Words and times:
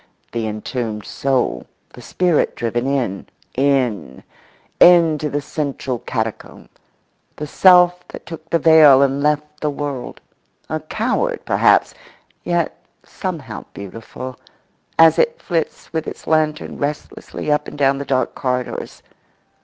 —the 0.31 0.47
entombed 0.47 1.05
soul, 1.05 1.67
the 1.93 2.01
spirit 2.01 2.55
driven 2.55 2.87
in, 2.87 3.27
in, 3.53 4.23
in 4.79 5.15
to 5.19 5.29
the 5.29 5.43
central 5.43 5.99
catacomb; 5.99 6.69
the 7.35 7.45
self 7.45 8.07
that 8.07 8.25
took 8.25 8.49
the 8.49 8.57
veil 8.57 9.03
and 9.03 9.21
left 9.21 9.59
the 9.59 9.69
world—a 9.69 10.79
coward 10.89 11.39
perhaps, 11.45 11.93
yet 12.43 12.77
somehow 13.03 13.63
beautiful, 13.75 14.39
as 14.97 15.19
it 15.19 15.39
flits 15.39 15.93
with 15.93 16.07
its 16.07 16.25
lantern 16.25 16.79
restlessly 16.79 17.51
up 17.51 17.67
and 17.67 17.77
down 17.77 17.99
the 17.99 18.03
dark 18.05 18.33
corridors. 18.33 19.03